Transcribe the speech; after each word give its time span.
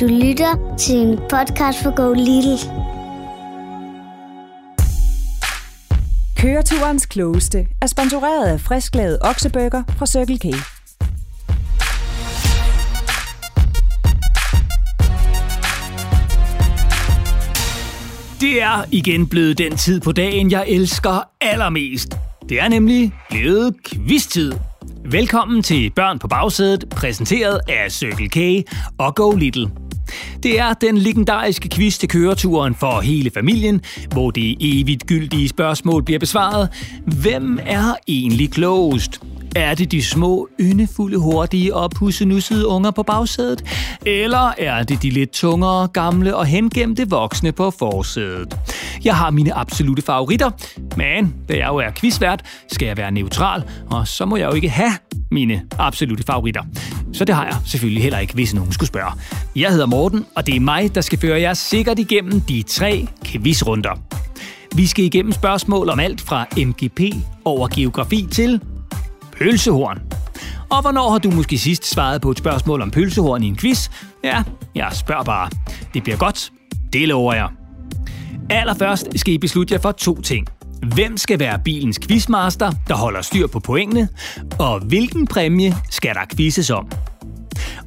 Du 0.00 0.06
lytter 0.06 0.76
til 0.78 0.96
en 0.96 1.16
podcast 1.16 1.82
for 1.82 1.96
Go 1.96 2.12
Little. 2.12 2.58
Køreturens 6.36 7.06
klogeste 7.06 7.66
er 7.80 7.86
sponsoreret 7.86 8.46
af 8.46 8.60
frisklavet 8.60 9.18
oksebøger 9.20 9.82
fra 9.96 10.06
Circle 10.06 10.38
K. 10.38 10.42
Det 18.40 18.62
er 18.62 18.84
igen 18.92 19.26
blevet 19.26 19.58
den 19.58 19.76
tid 19.76 20.00
på 20.00 20.12
dagen, 20.12 20.50
jeg 20.50 20.64
elsker 20.68 21.28
allermest. 21.40 22.16
Det 22.48 22.60
er 22.60 22.68
nemlig 22.68 23.12
blevet 23.30 23.74
quiz-tid. 23.86 24.52
Velkommen 25.04 25.62
til 25.62 25.92
Børn 25.96 26.18
på 26.18 26.28
bagsædet, 26.28 26.84
præsenteret 26.90 27.60
af 27.68 27.92
Circle 27.92 28.28
K 28.28 28.68
og 28.98 29.14
Go 29.14 29.30
Little. 29.30 29.70
Det 30.42 30.58
er 30.58 30.72
den 30.72 30.98
legendariske 30.98 31.68
quiz 31.68 31.98
til 31.98 32.08
køreturen 32.08 32.74
for 32.74 33.00
hele 33.00 33.30
familien, 33.34 33.80
hvor 34.12 34.30
det 34.30 34.56
evigt 34.60 35.06
gyldige 35.06 35.48
spørgsmål 35.48 36.02
bliver 36.02 36.18
besvaret. 36.18 36.68
Hvem 37.06 37.58
er 37.66 37.94
egentlig 38.08 38.50
klogest? 38.50 39.20
Er 39.56 39.74
det 39.74 39.92
de 39.92 40.04
små, 40.04 40.48
yndefulde, 40.60 41.16
hurtige 41.16 41.74
og 41.74 41.90
pussenussede 41.90 42.66
unger 42.66 42.90
på 42.90 43.02
bagsædet? 43.02 43.64
Eller 44.06 44.52
er 44.58 44.82
det 44.82 45.02
de 45.02 45.10
lidt 45.10 45.30
tungere, 45.30 45.88
gamle 45.88 46.36
og 46.36 46.46
hengemte 46.46 47.10
voksne 47.10 47.52
på 47.52 47.70
forsædet? 47.70 48.56
Jeg 49.04 49.16
har 49.16 49.30
mine 49.30 49.54
absolute 49.54 50.02
favoritter, 50.02 50.50
men 50.96 51.34
da 51.48 51.56
jeg 51.56 51.68
jo 51.68 51.76
er 51.76 51.90
quizvært, 51.96 52.42
skal 52.72 52.86
jeg 52.86 52.96
være 52.96 53.10
neutral, 53.10 53.62
og 53.90 54.08
så 54.08 54.24
må 54.24 54.36
jeg 54.36 54.46
jo 54.46 54.52
ikke 54.52 54.70
have 54.70 54.92
mine 55.30 55.62
absolute 55.78 56.22
favoritter. 56.22 56.62
Så 57.12 57.24
det 57.24 57.34
har 57.34 57.44
jeg 57.44 57.56
selvfølgelig 57.66 58.02
heller 58.02 58.18
ikke, 58.18 58.34
hvis 58.34 58.54
nogen 58.54 58.72
skulle 58.72 58.88
spørge. 58.88 59.12
Jeg 59.56 59.70
hedder 59.70 59.86
Morten, 59.86 60.26
og 60.36 60.46
det 60.46 60.56
er 60.56 60.60
mig, 60.60 60.94
der 60.94 61.00
skal 61.00 61.18
føre 61.18 61.40
jer 61.40 61.54
sikkert 61.54 61.98
igennem 61.98 62.40
de 62.40 62.62
tre 62.62 63.06
quizrunder. 63.24 63.90
Vi 64.74 64.86
skal 64.86 65.04
igennem 65.04 65.32
spørgsmål 65.32 65.90
om 65.90 66.00
alt 66.00 66.20
fra 66.20 66.46
MGP 66.56 67.00
over 67.44 67.68
geografi 67.74 68.28
til 68.30 68.60
pølsehorn. 69.38 69.98
Og 70.70 70.82
hvornår 70.82 71.10
har 71.10 71.18
du 71.18 71.30
måske 71.30 71.58
sidst 71.58 71.90
svaret 71.90 72.20
på 72.22 72.30
et 72.30 72.38
spørgsmål 72.38 72.82
om 72.82 72.90
pølsehorn 72.90 73.42
i 73.42 73.46
en 73.46 73.56
quiz? 73.56 73.90
Ja, 74.24 74.42
jeg 74.74 74.88
spørger 74.92 75.24
bare. 75.24 75.50
Det 75.94 76.02
bliver 76.02 76.16
godt. 76.16 76.52
Det 76.92 77.08
lover 77.08 77.34
jeg. 77.34 77.48
Allerførst 78.50 79.08
skal 79.16 79.34
I 79.34 79.38
beslutte 79.38 79.74
jer 79.74 79.80
for 79.80 79.92
to 79.92 80.20
ting. 80.20 80.46
Hvem 80.94 81.16
skal 81.16 81.38
være 81.38 81.58
bilens 81.64 81.98
quizmaster, 81.98 82.72
der 82.88 82.94
holder 82.94 83.22
styr 83.22 83.46
på 83.46 83.60
pointene? 83.60 84.08
Og 84.58 84.80
hvilken 84.80 85.26
præmie 85.26 85.74
skal 85.90 86.14
der 86.14 86.20
quizzes 86.36 86.70
om? 86.70 86.90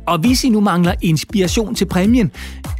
Og 0.07 0.17
hvis 0.19 0.43
I 0.43 0.49
nu 0.49 0.59
mangler 0.59 0.93
inspiration 1.01 1.75
til 1.75 1.85
præmien, 1.85 2.31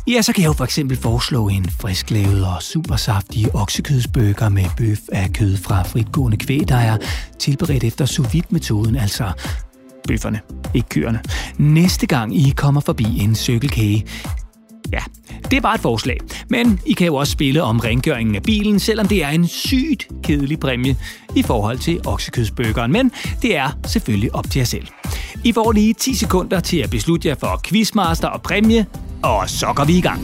ja, 0.07 0.21
så 0.21 0.33
kan 0.33 0.41
jeg 0.41 0.47
jo 0.47 0.53
for 0.53 0.63
eksempel 0.63 0.97
foreslå 0.97 1.47
en 1.47 1.69
frisklavet 1.69 2.45
og 2.45 2.63
supersaftig 2.63 3.55
oksekødsbøger 3.55 4.49
med 4.49 4.65
bøf 4.77 4.99
af 5.11 5.33
kød 5.33 5.57
fra 5.57 5.83
fritgående 5.83 6.37
kvæg, 6.37 6.67
der 6.67 6.75
er 6.75 6.97
tilberedt 7.39 7.83
efter 7.83 8.05
sous 8.05 8.35
metoden 8.49 8.95
altså 8.95 9.31
bøfferne, 10.07 10.39
ikke 10.73 10.89
køerne. 10.89 11.21
Næste 11.57 12.07
gang 12.07 12.37
I 12.37 12.53
kommer 12.55 12.81
forbi 12.81 13.19
en 13.19 13.35
cykelkage, 13.35 14.05
Ja, 14.93 14.99
det 15.51 15.57
er 15.57 15.61
bare 15.61 15.75
et 15.75 15.81
forslag. 15.81 16.17
Men 16.49 16.79
I 16.85 16.93
kan 16.93 17.07
jo 17.07 17.15
også 17.15 17.31
spille 17.31 17.63
om 17.63 17.79
rengøringen 17.79 18.35
af 18.35 18.43
bilen, 18.43 18.79
selvom 18.79 19.07
det 19.07 19.23
er 19.23 19.29
en 19.29 19.47
sygt 19.47 20.07
kedelig 20.23 20.59
præmie 20.59 20.97
i 21.35 21.43
forhold 21.43 21.79
til 21.79 22.01
oksekødsbøgeren. 22.05 22.91
Men 22.91 23.11
det 23.41 23.57
er 23.57 23.69
selvfølgelig 23.85 24.35
op 24.35 24.51
til 24.51 24.59
jer 24.59 24.65
selv. 24.65 24.87
I 25.43 25.51
får 25.51 25.71
lige 25.71 25.93
10 25.93 26.15
sekunder 26.15 26.59
til 26.59 26.77
at 26.77 26.89
beslutte 26.89 27.27
jer 27.27 27.35
for 27.35 27.61
quizmaster 27.63 28.27
og 28.27 28.41
præmie, 28.41 28.85
og 29.21 29.49
så 29.49 29.73
går 29.75 29.85
vi 29.85 29.97
i 29.97 30.01
gang. 30.01 30.21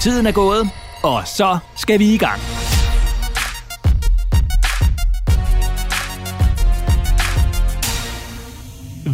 Tiden 0.00 0.26
er 0.26 0.32
gået, 0.32 0.70
og 1.02 1.22
så 1.26 1.58
skal 1.76 1.98
vi 1.98 2.14
i 2.14 2.18
gang. 2.18 2.57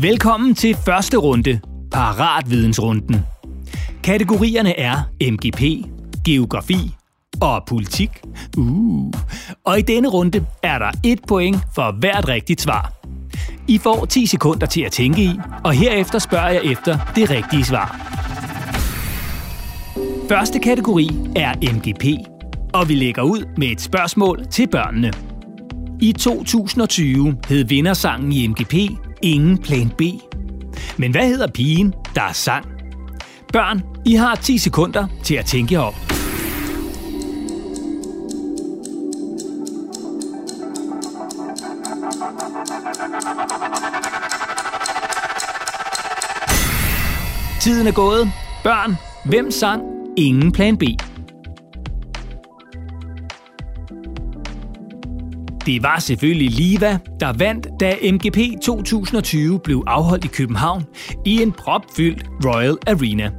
Velkommen 0.05 0.55
til 0.55 0.77
første 0.85 1.17
runde, 1.17 1.61
Paratvidensrunden. 1.93 3.17
Kategorierne 4.03 4.79
er 4.79 4.97
MGP, 5.31 5.87
geografi 6.25 6.95
og 7.41 7.63
politik. 7.67 8.11
Uh. 8.57 9.13
Og 9.65 9.79
i 9.79 9.83
denne 9.83 10.09
runde 10.09 10.47
er 10.63 10.79
der 10.79 10.91
et 11.05 11.21
point 11.29 11.57
for 11.75 11.93
hvert 12.01 12.29
rigtigt 12.29 12.61
svar. 12.61 12.93
I 13.69 13.79
får 13.79 14.05
10 14.05 14.27
sekunder 14.27 14.67
til 14.67 14.81
at 14.83 14.93
tænke 14.93 15.23
i, 15.23 15.31
og 15.65 15.73
herefter 15.73 16.19
spørger 16.19 16.49
jeg 16.49 16.65
efter 16.65 16.99
det 17.17 17.31
rigtige 17.31 17.65
svar. 17.65 17.97
Første 20.29 20.59
kategori 20.59 21.11
er 21.37 21.55
MGP, 21.75 22.05
og 22.75 22.89
vi 22.89 22.95
lægger 22.95 23.23
ud 23.23 23.45
med 23.57 23.69
et 23.69 23.81
spørgsmål 23.81 24.47
til 24.51 24.69
børnene. 24.69 25.13
I 26.01 26.13
2020 26.13 27.37
hed 27.49 27.65
vindersangen 27.65 28.33
i 28.33 28.47
MGP 28.47 28.75
Ingen 29.25 29.59
Plan 29.59 29.91
B. 29.99 30.03
Men 30.97 31.11
hvad 31.11 31.29
hedder 31.29 31.47
pigen, 31.47 31.95
der 32.15 32.23
er 32.23 32.33
sang? 32.33 32.67
Børn, 33.53 33.83
I 34.07 34.15
har 34.15 34.35
10 34.35 34.59
sekunder 34.59 35.07
til 35.23 35.35
at 35.35 35.45
tænke 35.45 35.81
om. 35.81 35.95
Tiden 47.61 47.87
er 47.87 47.93
gået. 47.93 48.31
Børn, 48.65 48.97
hvem 49.25 49.51
sang 49.51 49.83
Ingen 50.17 50.53
Plan 50.53 50.77
B? 50.77 50.83
Det 55.67 55.83
var 55.83 55.99
selvfølgelig 55.99 56.51
Liva, 56.51 56.99
der 57.21 57.33
vandt, 57.33 57.67
da 57.81 57.97
MGP 58.13 58.39
2020 58.63 59.61
blev 59.65 59.83
afholdt 59.87 60.25
i 60.25 60.29
København 60.29 60.85
i 61.25 61.43
en 61.43 61.53
propfyldt 61.53 62.27
Royal 62.45 62.77
Arena. 62.87 63.31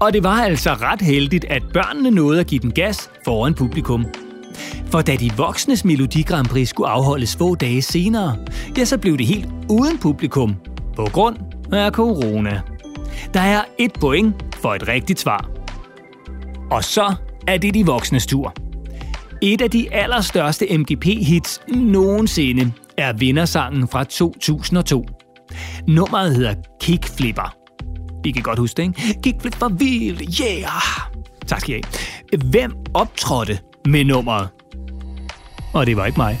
Og 0.00 0.12
det 0.12 0.24
var 0.24 0.42
altså 0.42 0.70
ret 0.70 1.00
heldigt, 1.00 1.44
at 1.44 1.62
børnene 1.72 2.10
nåede 2.10 2.40
at 2.40 2.46
give 2.46 2.60
den 2.60 2.70
gas 2.72 3.10
foran 3.24 3.54
publikum. 3.54 4.06
For 4.90 5.00
da 5.00 5.16
de 5.16 5.30
voksnes 5.36 5.84
Melodi 5.84 6.22
Grand 6.22 6.46
Prix 6.46 6.68
skulle 6.68 6.88
afholdes 6.88 7.36
få 7.36 7.54
dage 7.54 7.82
senere, 7.82 8.36
ja, 8.78 8.84
så 8.84 8.98
blev 8.98 9.18
det 9.18 9.26
helt 9.26 9.48
uden 9.70 9.98
publikum, 9.98 10.54
på 10.96 11.08
grund 11.12 11.36
af 11.72 11.92
corona. 11.92 12.60
Der 13.34 13.40
er 13.40 13.64
et 13.78 13.92
point 14.00 14.34
for 14.60 14.74
et 14.74 14.88
rigtigt 14.88 15.20
svar. 15.20 15.50
Og 16.70 16.84
så 16.84 17.14
er 17.46 17.58
det 17.58 17.74
de 17.74 17.86
voksnes 17.86 18.26
tur. 18.26 18.67
Et 19.42 19.60
af 19.60 19.70
de 19.70 19.94
allerstørste 19.94 20.66
MGP-hits 20.78 21.60
nogensinde 21.76 22.72
er 22.96 23.12
vindersangen 23.12 23.88
fra 23.88 24.04
2002. 24.04 25.06
Nummeret 25.88 26.34
hedder 26.36 26.54
Kickflipper. 26.80 27.54
I 28.24 28.30
kan 28.30 28.42
godt 28.42 28.58
huske 28.58 28.76
det, 28.76 28.82
ikke? 28.82 29.20
Kickflipper 29.22 29.68
vild, 29.68 30.20
yeah! 30.20 31.08
Tak 31.46 31.60
skal 31.60 31.78
I 31.78 31.82
have. 32.32 32.50
Hvem 32.50 32.72
optrådte 32.94 33.58
med 33.86 34.04
nummeret? 34.04 34.48
Og 35.72 35.86
det 35.86 35.96
var 35.96 36.06
ikke 36.06 36.18
mig. 36.18 36.38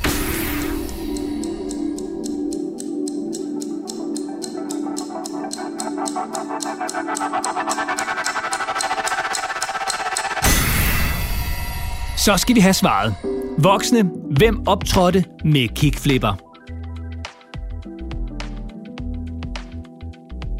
Så 12.28 12.36
skal 12.36 12.54
vi 12.54 12.60
have 12.60 12.74
svaret. 12.74 13.14
Voksne, 13.58 14.10
hvem 14.30 14.68
optrådte 14.68 15.24
med 15.44 15.68
kickflipper? 15.68 16.32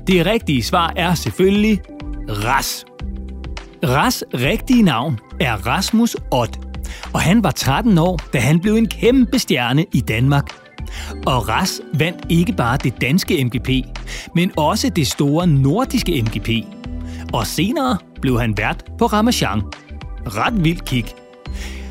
Det 0.06 0.26
rigtige 0.26 0.62
svar 0.62 0.92
er 0.96 1.14
selvfølgelig 1.14 1.80
Ras. 2.28 2.84
Ras 3.84 4.24
rigtige 4.34 4.82
navn 4.82 5.18
er 5.40 5.66
Rasmus 5.66 6.16
Ott, 6.30 6.58
og 7.14 7.20
han 7.20 7.44
var 7.44 7.50
13 7.50 7.98
år, 7.98 8.20
da 8.32 8.38
han 8.38 8.60
blev 8.60 8.74
en 8.74 8.88
kæmpe 8.88 9.38
stjerne 9.38 9.84
i 9.94 10.00
Danmark. 10.00 10.50
Og 11.26 11.48
Ras 11.48 11.80
vandt 11.94 12.26
ikke 12.28 12.52
bare 12.52 12.76
det 12.76 13.00
danske 13.00 13.44
MGP, 13.44 13.68
men 14.34 14.52
også 14.56 14.90
det 14.90 15.06
store 15.06 15.46
nordiske 15.46 16.22
MGP. 16.22 16.48
Og 17.32 17.46
senere 17.46 17.98
blev 18.20 18.40
han 18.40 18.56
vært 18.56 18.84
på 18.98 19.06
Ramachan. 19.06 19.62
Ret 20.26 20.64
vild 20.64 20.80
kick. 20.80 21.17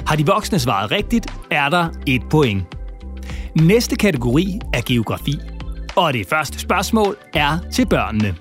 Har 0.08 0.16
de 0.16 0.26
voksne 0.26 0.60
svaret 0.60 0.92
rigtigt, 0.92 1.34
er 1.52 1.70
der 1.70 1.90
et 2.06 2.22
point. 2.30 2.64
Næste 3.62 3.96
kategori 3.96 4.60
er 4.74 4.82
geografi. 4.86 5.34
Og 5.96 6.14
det 6.14 6.28
første 6.28 6.60
spørgsmål 6.60 7.18
er 7.34 7.60
til 7.72 7.86
børnene. 7.86 8.36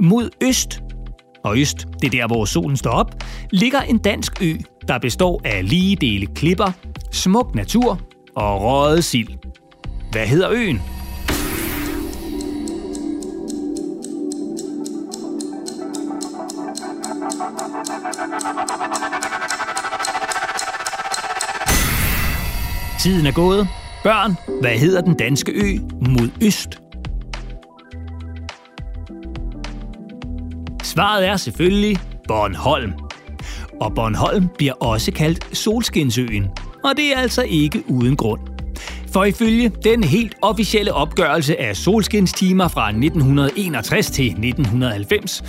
Mod 0.00 0.30
øst, 0.42 0.80
og 1.44 1.58
øst, 1.58 1.86
det 2.00 2.06
er 2.06 2.10
der, 2.10 2.26
hvor 2.26 2.44
solen 2.44 2.76
står 2.76 2.90
op, 2.90 3.10
ligger 3.50 3.80
en 3.80 3.98
dansk 3.98 4.42
ø, 4.42 4.54
der 4.88 4.98
består 4.98 5.40
af 5.44 5.68
lige 5.68 5.96
dele 5.96 6.26
klipper, 6.26 6.72
smuk 7.12 7.54
natur 7.54 8.00
og 8.36 8.62
røget 8.62 9.04
sild. 9.04 9.28
Hvad 10.12 10.26
hedder 10.26 10.50
øen? 10.50 10.80
Tiden 23.00 23.26
er 23.26 23.32
gået. 23.32 23.68
Børn, 24.02 24.36
hvad 24.60 24.70
hedder 24.70 25.00
den 25.00 25.14
danske 25.14 25.52
ø 25.52 25.78
mod 26.10 26.30
øst? 26.42 26.80
Svaret 30.82 31.26
er 31.26 31.36
selvfølgelig 31.36 31.98
Bornholm. 32.28 32.92
Og 33.80 33.94
Bornholm 33.94 34.48
bliver 34.58 34.72
også 34.72 35.12
kaldt 35.12 35.56
Solskinsøen, 35.56 36.44
og 36.84 36.96
det 36.96 37.12
er 37.12 37.18
altså 37.18 37.42
ikke 37.42 37.82
uden 37.88 38.16
grund. 38.16 38.40
For 39.12 39.24
ifølge 39.24 39.68
den 39.84 40.04
helt 40.04 40.34
officielle 40.42 40.92
opgørelse 40.92 41.60
af 41.60 41.76
solskinstimer 41.76 42.68
fra 42.68 42.88
1961 42.88 44.10
til 44.10 44.26
1990, 44.26 45.42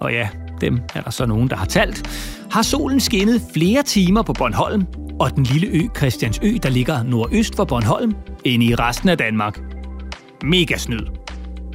og 0.00 0.12
ja, 0.12 0.28
dem 0.60 0.78
er 0.94 1.00
der 1.00 1.10
så 1.10 1.26
nogen, 1.26 1.50
der 1.50 1.56
har 1.56 1.66
talt, 1.66 2.08
har 2.50 2.62
solen 2.62 3.00
skinnet 3.00 3.42
flere 3.54 3.82
timer 3.82 4.22
på 4.22 4.32
Bornholm 4.32 4.86
og 5.20 5.36
den 5.36 5.44
lille 5.44 5.66
ø 5.66 5.88
Christiansø, 5.96 6.56
der 6.62 6.68
ligger 6.68 7.02
nordøst 7.02 7.56
for 7.56 7.64
Bornholm, 7.64 8.14
end 8.44 8.62
i 8.62 8.74
resten 8.74 9.08
af 9.08 9.18
Danmark. 9.18 9.60
Mega 10.44 10.76
snyd. 10.76 11.06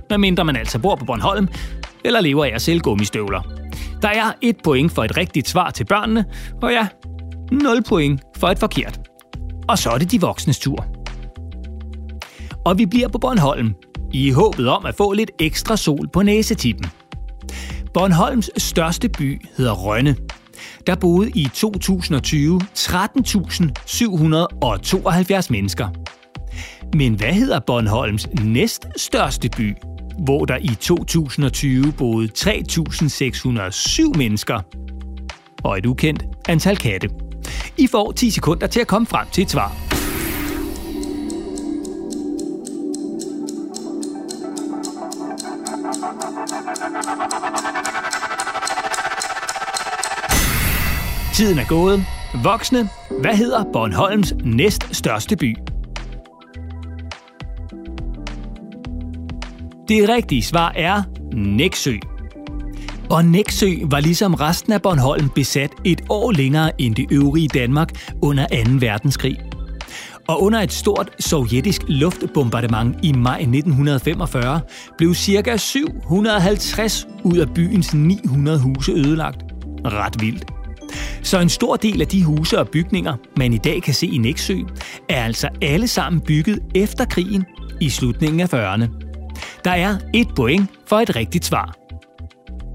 Medmindre 0.09 0.45
man 0.45 0.55
altså 0.55 0.79
bor 0.79 0.95
på 0.95 1.05
Bornholm, 1.05 1.47
eller 2.05 2.21
lever 2.21 2.45
af 2.45 2.51
at 2.53 2.61
sælge 2.61 2.79
gummistøvler. 2.79 3.41
Der 4.01 4.07
er 4.07 4.31
et 4.41 4.55
point 4.63 4.91
for 4.91 5.03
et 5.03 5.17
rigtigt 5.17 5.47
svar 5.47 5.69
til 5.69 5.85
børnene, 5.85 6.25
og 6.61 6.71
ja, 6.71 6.87
0 7.51 7.83
point 7.83 8.21
for 8.37 8.47
et 8.47 8.59
forkert. 8.59 8.99
Og 9.67 9.77
så 9.77 9.89
er 9.89 9.97
det 9.97 10.11
de 10.11 10.21
voksnes 10.21 10.59
tur. 10.59 10.85
Og 12.65 12.77
vi 12.77 12.85
bliver 12.85 13.07
på 13.07 13.17
Bornholm, 13.17 13.73
i 14.13 14.31
håbet 14.31 14.67
om 14.67 14.85
at 14.85 14.95
få 14.95 15.13
lidt 15.13 15.31
ekstra 15.39 15.77
sol 15.77 16.07
på 16.07 16.21
næsetippen. 16.21 16.85
Bornholms 17.93 18.49
største 18.57 19.09
by 19.09 19.41
hedder 19.57 19.73
Rønne. 19.73 20.15
Der 20.87 20.95
boede 20.95 21.29
i 21.29 21.47
2020 21.53 22.61
13.772 22.77 25.47
mennesker. 25.49 25.87
Men 26.93 27.13
hvad 27.13 27.33
hedder 27.33 27.59
Bornholms 27.59 28.27
næststørste 28.43 29.49
by, 29.49 29.75
hvor 30.19 30.45
der 30.45 30.57
i 30.61 30.75
2020 30.81 31.91
boede 31.91 32.29
3.607 32.37 34.17
mennesker? 34.17 34.59
Og 35.63 35.77
et 35.77 35.85
ukendt 35.85 36.23
antal 36.49 36.77
katte. 36.77 37.09
I 37.77 37.87
får 37.87 38.11
10 38.11 38.29
sekunder 38.29 38.67
til 38.67 38.79
at 38.79 38.87
komme 38.87 39.07
frem 39.07 39.27
til 39.31 39.41
et 39.41 39.51
svar. 39.51 39.84
Tiden 51.35 51.59
er 51.59 51.65
gået. 51.67 52.05
Voksne, 52.43 52.89
hvad 53.21 53.35
hedder 53.35 53.63
Bornholms 53.73 54.33
næststørste 54.43 55.35
by? 55.35 55.55
Det 59.87 60.09
rigtige 60.09 60.43
svar 60.43 60.71
er 60.75 61.03
Næksø. 61.33 61.93
Og 63.09 63.25
Næksø 63.25 63.71
var 63.83 63.99
ligesom 63.99 64.33
resten 64.33 64.73
af 64.73 64.81
Bornholm 64.81 65.29
besat 65.29 65.71
et 65.83 66.01
år 66.09 66.31
længere 66.31 66.81
end 66.81 66.95
det 66.95 67.05
øvrige 67.11 67.47
Danmark 67.47 67.89
under 68.21 68.47
2. 68.65 68.71
verdenskrig. 68.79 69.37
Og 70.27 70.41
under 70.41 70.59
et 70.59 70.73
stort 70.73 71.09
sovjetisk 71.19 71.81
luftbombardement 71.87 72.97
i 73.03 73.11
maj 73.13 73.37
1945 73.37 74.61
blev 74.97 75.13
ca. 75.13 75.57
750 75.57 77.07
ud 77.23 77.37
af 77.37 77.53
byens 77.53 77.93
900 77.93 78.59
huse 78.59 78.91
ødelagt. 78.91 79.43
Ret 79.85 80.21
vildt. 80.21 80.54
Så 81.25 81.39
en 81.39 81.49
stor 81.49 81.75
del 81.75 82.01
af 82.01 82.07
de 82.07 82.23
huse 82.23 82.59
og 82.59 82.69
bygninger, 82.69 83.15
man 83.37 83.53
i 83.53 83.57
dag 83.57 83.81
kan 83.81 83.93
se 83.93 84.07
i 84.07 84.17
Næksø, 84.17 84.57
er 85.09 85.23
altså 85.23 85.49
alle 85.61 85.87
sammen 85.87 86.21
bygget 86.21 86.59
efter 86.75 87.05
krigen 87.05 87.45
i 87.81 87.89
slutningen 87.89 88.39
af 88.39 88.53
40'erne. 88.53 88.89
Der 89.63 89.71
er 89.71 89.97
et 90.13 90.27
point 90.35 90.69
for 90.87 90.99
et 90.99 91.15
rigtigt 91.15 91.45
svar. 91.45 91.75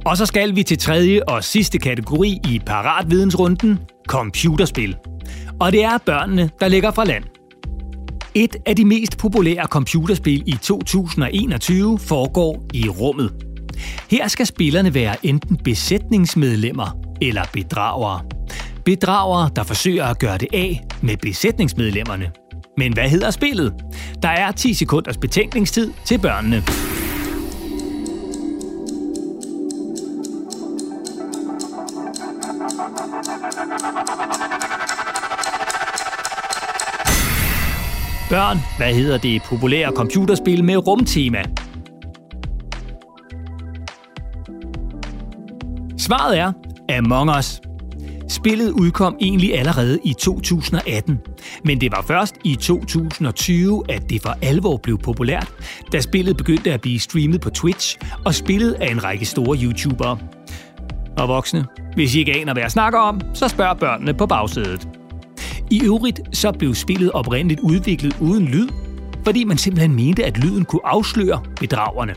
Og 0.06 0.16
så 0.16 0.26
skal 0.26 0.56
vi 0.56 0.62
til 0.62 0.78
tredje 0.78 1.22
og 1.22 1.44
sidste 1.44 1.78
kategori 1.78 2.38
i 2.48 2.60
paratvidensrunden, 2.66 3.78
computerspil. 4.08 4.96
Og 5.60 5.72
det 5.72 5.84
er 5.84 5.98
børnene, 6.06 6.50
der 6.60 6.68
ligger 6.68 6.90
fra 6.90 7.04
land. 7.04 7.24
Et 8.34 8.56
af 8.66 8.76
de 8.76 8.84
mest 8.84 9.18
populære 9.18 9.66
computerspil 9.66 10.42
i 10.46 10.52
2021 10.62 11.98
foregår 11.98 12.62
i 12.74 12.88
rummet. 12.88 13.49
Her 14.10 14.28
skal 14.28 14.46
spillerne 14.46 14.94
være 14.94 15.26
enten 15.26 15.56
besætningsmedlemmer 15.56 16.96
eller 17.22 17.42
bedragere. 17.52 18.20
Bedragere, 18.84 19.50
der 19.56 19.62
forsøger 19.62 20.04
at 20.04 20.18
gøre 20.18 20.38
det 20.38 20.48
af 20.52 20.84
med 21.02 21.16
besætningsmedlemmerne. 21.16 22.30
Men 22.76 22.92
hvad 22.92 23.08
hedder 23.08 23.30
spillet? 23.30 23.74
Der 24.22 24.28
er 24.28 24.52
10 24.52 24.74
sekunders 24.74 25.16
betænkningstid 25.16 25.92
til 26.04 26.18
børnene. 26.18 26.62
Børn, 38.30 38.58
hvad 38.76 38.94
hedder 38.94 39.18
det 39.18 39.42
populære 39.42 39.92
computerspil 39.92 40.64
med 40.64 40.86
rumtema? 40.86 41.42
Svaret 46.10 46.38
er 46.38 46.52
Among 46.98 47.38
Us. 47.38 47.60
Spillet 48.28 48.70
udkom 48.70 49.16
egentlig 49.20 49.58
allerede 49.58 49.98
i 50.04 50.12
2018, 50.12 51.18
men 51.64 51.80
det 51.80 51.92
var 51.92 52.04
først 52.06 52.34
i 52.44 52.54
2020, 52.54 53.82
at 53.88 54.10
det 54.10 54.22
for 54.22 54.36
alvor 54.42 54.76
blev 54.76 54.98
populært, 54.98 55.52
da 55.92 56.00
spillet 56.00 56.36
begyndte 56.36 56.72
at 56.72 56.80
blive 56.80 57.00
streamet 57.00 57.40
på 57.40 57.50
Twitch 57.50 57.98
og 58.24 58.34
spillet 58.34 58.72
af 58.72 58.90
en 58.90 59.04
række 59.04 59.24
store 59.24 59.58
YouTubere. 59.62 60.18
Og 61.18 61.28
voksne, 61.28 61.66
hvis 61.94 62.14
I 62.14 62.18
ikke 62.18 62.32
aner, 62.40 62.52
hvad 62.52 62.62
jeg 62.62 62.70
snakker 62.70 62.98
om, 62.98 63.20
så 63.34 63.48
spørg 63.48 63.78
børnene 63.78 64.14
på 64.14 64.26
bagsædet. 64.26 64.88
I 65.70 65.84
øvrigt 65.84 66.20
så 66.32 66.52
blev 66.52 66.74
spillet 66.74 67.12
oprindeligt 67.12 67.60
udviklet 67.60 68.16
uden 68.20 68.44
lyd, 68.44 68.68
fordi 69.24 69.44
man 69.44 69.58
simpelthen 69.58 69.94
mente, 69.94 70.24
at 70.24 70.38
lyden 70.38 70.64
kunne 70.64 70.86
afsløre 70.86 71.42
bedragerne. 71.60 72.14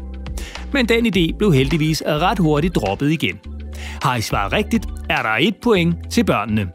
Men 0.72 0.86
den 0.86 1.06
idé 1.06 1.38
blev 1.38 1.53
heldigvis 1.53 2.03
ret 2.06 2.39
hurtigt 2.39 2.75
droppet 2.75 3.12
igen. 3.12 3.52
Har 4.03 4.15
I 4.15 4.22
svaret 4.22 4.53
rigtigt, 4.53 4.86
er 5.10 5.22
der 5.22 5.29
et 5.39 5.55
point 5.63 5.95
til 6.12 6.24
børnene. 6.24 6.67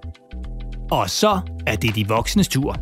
Og 0.90 1.11
så 1.11 1.40
er 1.66 1.76
det 1.76 1.94
de 1.94 2.08
voksnes 2.08 2.49
tur. 2.49 2.76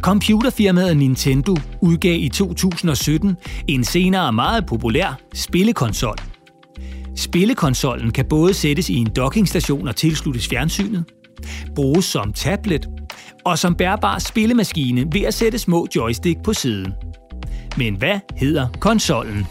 Computerfirmaet 0.00 0.96
Nintendo 0.96 1.56
udgav 1.80 2.16
i 2.18 2.28
2017 2.28 3.36
en 3.68 3.84
senere 3.84 4.32
meget 4.32 4.66
populær 4.66 5.20
spillekonsol. 5.34 6.16
Spillekonsollen 7.16 8.10
kan 8.10 8.24
både 8.24 8.54
sættes 8.54 8.88
i 8.88 8.94
en 8.94 9.10
dockingstation 9.16 9.88
og 9.88 9.96
tilsluttes 9.96 10.48
fjernsynet, 10.48 11.04
bruges 11.74 12.04
som 12.04 12.32
tablet 12.32 12.88
og 13.44 13.58
som 13.58 13.74
bærbar 13.74 14.18
spillemaskine 14.18 15.06
ved 15.12 15.22
at 15.22 15.34
sætte 15.34 15.58
små 15.58 15.86
joystick 15.96 16.42
på 16.44 16.52
siden. 16.52 16.92
Men 17.76 17.94
hvad 17.94 18.20
hedder 18.36 18.68
konsollen? 18.80 19.46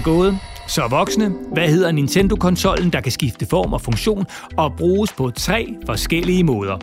Er 0.00 0.04
gået. 0.04 0.38
Så 0.68 0.86
voksne, 0.90 1.32
hvad 1.52 1.68
hedder 1.68 1.92
Nintendo-konsollen, 1.92 2.92
der 2.92 3.00
kan 3.00 3.12
skifte 3.12 3.46
form 3.46 3.72
og 3.72 3.80
funktion 3.80 4.26
og 4.56 4.72
bruges 4.78 5.12
på 5.12 5.30
tre 5.30 5.74
forskellige 5.86 6.44
måder? 6.44 6.78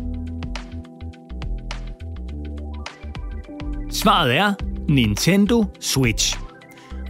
Svaret 3.92 4.36
er 4.36 4.54
Nintendo 4.90 5.66
Switch. 5.80 6.40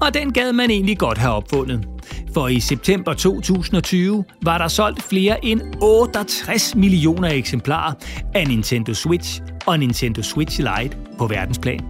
Og 0.01 0.13
den 0.13 0.33
gad 0.33 0.53
man 0.53 0.69
egentlig 0.69 0.97
godt 0.97 1.17
have 1.17 1.33
opfundet. 1.33 1.87
For 2.33 2.47
i 2.47 2.59
september 2.59 3.13
2020 3.13 4.23
var 4.43 4.57
der 4.57 4.67
solgt 4.67 5.03
flere 5.03 5.45
end 5.45 5.61
68 5.81 6.75
millioner 6.75 7.29
eksemplarer 7.29 7.93
af 8.33 8.47
Nintendo 8.47 8.93
Switch 8.93 9.41
og 9.65 9.79
Nintendo 9.79 10.21
Switch 10.21 10.59
Lite 10.59 10.97
på 11.17 11.27
verdensplan. 11.27 11.85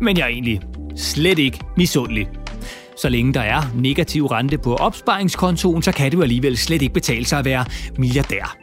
Men 0.00 0.16
jeg 0.16 0.24
er 0.24 0.28
egentlig 0.28 0.60
slet 0.96 1.38
ikke 1.38 1.60
misundelig 1.76 2.28
så 2.96 3.08
længe 3.08 3.34
der 3.34 3.40
er 3.40 3.62
negativ 3.74 4.26
rente 4.26 4.58
på 4.58 4.74
opsparingskontoen, 4.74 5.82
så 5.82 5.92
kan 5.92 6.10
det 6.10 6.16
jo 6.16 6.22
alligevel 6.22 6.56
slet 6.56 6.82
ikke 6.82 6.94
betale 6.94 7.26
sig 7.26 7.38
at 7.38 7.44
være 7.44 7.64
milliardær. 7.98 8.56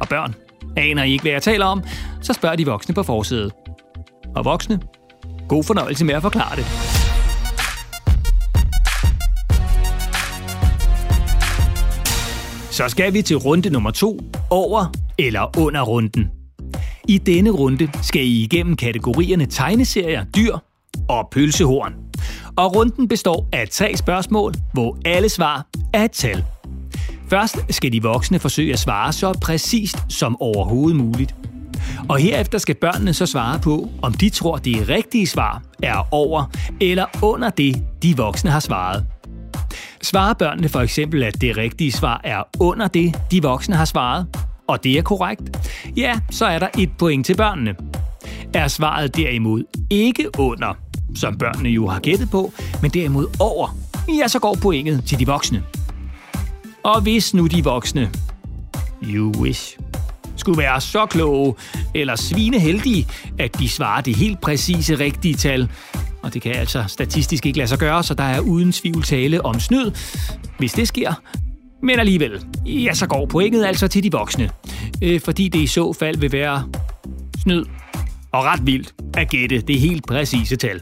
Og 0.00 0.08
børn, 0.08 0.34
aner 0.76 1.02
I 1.02 1.12
ikke, 1.12 1.22
hvad 1.22 1.32
jeg 1.32 1.42
taler 1.42 1.66
om, 1.66 1.82
så 2.20 2.32
spørger 2.32 2.56
de 2.56 2.66
voksne 2.66 2.94
på 2.94 3.02
forsædet. 3.02 3.52
Og 4.36 4.44
voksne, 4.44 4.80
god 5.48 5.64
fornøjelse 5.64 6.04
med 6.04 6.14
at 6.14 6.22
forklare 6.22 6.56
det. 6.56 6.64
Så 12.70 12.88
skal 12.88 13.14
vi 13.14 13.22
til 13.22 13.36
runde 13.36 13.70
nummer 13.70 13.90
to, 13.90 14.20
over 14.50 14.92
eller 15.18 15.58
under 15.58 15.82
runden. 15.82 16.30
I 17.08 17.18
denne 17.18 17.50
runde 17.50 17.90
skal 18.02 18.22
I 18.22 18.42
igennem 18.42 18.76
kategorierne 18.76 19.46
tegneserier, 19.46 20.24
dyr 20.24 20.56
og 21.08 21.28
pølsehorn. 21.32 22.09
Og 22.60 22.76
runden 22.76 23.08
består 23.08 23.48
af 23.52 23.68
tre 23.68 23.96
spørgsmål, 23.96 24.54
hvor 24.72 24.98
alle 25.04 25.28
svar 25.28 25.66
er 25.94 26.04
et 26.04 26.10
tal. 26.10 26.44
Først 27.28 27.56
skal 27.70 27.92
de 27.92 28.02
voksne 28.02 28.38
forsøge 28.38 28.72
at 28.72 28.78
svare 28.78 29.12
så 29.12 29.38
præcist 29.42 29.96
som 30.08 30.40
overhovedet 30.40 30.96
muligt. 30.96 31.34
Og 32.08 32.18
herefter 32.18 32.58
skal 32.58 32.74
børnene 32.74 33.14
så 33.14 33.26
svare 33.26 33.58
på, 33.58 33.88
om 34.02 34.12
de 34.12 34.28
tror, 34.28 34.56
det 34.56 34.88
rigtige 34.88 35.26
svar 35.26 35.62
er 35.82 36.08
over 36.10 36.44
eller 36.80 37.06
under 37.22 37.50
det, 37.50 37.82
de 38.02 38.16
voksne 38.16 38.50
har 38.50 38.60
svaret. 38.60 39.06
Svarer 40.02 40.34
børnene 40.34 40.68
for 40.68 40.80
eksempel, 40.80 41.22
at 41.22 41.40
det 41.40 41.56
rigtige 41.56 41.92
svar 41.92 42.20
er 42.24 42.42
under 42.60 42.88
det, 42.88 43.20
de 43.30 43.42
voksne 43.42 43.76
har 43.76 43.84
svaret, 43.84 44.26
og 44.68 44.84
det 44.84 44.98
er 44.98 45.02
korrekt, 45.02 45.70
ja, 45.96 46.20
så 46.30 46.46
er 46.46 46.58
der 46.58 46.68
et 46.78 46.90
point 46.98 47.26
til 47.26 47.36
børnene. 47.36 47.74
Er 48.54 48.68
svaret 48.68 49.16
derimod 49.16 49.64
ikke 49.90 50.28
under, 50.38 50.74
som 51.16 51.38
børnene 51.38 51.68
jo 51.68 51.88
har 51.88 52.00
gættet 52.00 52.30
på, 52.30 52.52
men 52.82 52.90
derimod 52.90 53.26
over, 53.40 53.76
ja, 54.08 54.28
så 54.28 54.38
går 54.38 54.58
pointet 54.62 55.04
til 55.04 55.18
de 55.18 55.26
voksne. 55.26 55.62
Og 56.82 57.00
hvis 57.00 57.34
nu 57.34 57.46
de 57.46 57.64
voksne, 57.64 58.10
you 59.02 59.32
wish, 59.40 59.78
skulle 60.36 60.58
være 60.58 60.80
så 60.80 61.06
kloge 61.06 61.54
eller 61.94 62.16
svineheldige, 62.16 63.06
at 63.38 63.58
de 63.58 63.68
svarer 63.68 64.00
det 64.00 64.16
helt 64.16 64.40
præcise 64.40 64.94
rigtige 64.94 65.34
tal, 65.34 65.68
og 66.22 66.34
det 66.34 66.42
kan 66.42 66.52
altså 66.52 66.84
statistisk 66.86 67.46
ikke 67.46 67.58
lade 67.58 67.68
sig 67.68 67.78
gøre, 67.78 68.02
så 68.02 68.14
der 68.14 68.24
er 68.24 68.40
uden 68.40 68.72
tvivl 68.72 69.02
tale 69.02 69.44
om 69.44 69.60
snyd. 69.60 69.90
Hvis 70.58 70.72
det 70.72 70.88
sker, 70.88 71.14
men 71.82 71.98
alligevel, 71.98 72.44
ja, 72.66 72.94
så 72.94 73.06
går 73.06 73.26
pointet 73.26 73.64
altså 73.64 73.88
til 73.88 74.02
de 74.02 74.12
voksne. 74.12 74.50
Øh, 75.02 75.20
fordi 75.20 75.48
det 75.48 75.58
i 75.58 75.66
så 75.66 75.92
fald 75.92 76.16
vil 76.16 76.32
være 76.32 76.64
snyd 77.42 77.64
og 78.32 78.44
ret 78.44 78.66
vildt 78.66 78.94
at 79.14 79.30
gætte 79.30 79.60
det 79.60 79.80
helt 79.80 80.06
præcise 80.06 80.56
tal. 80.56 80.80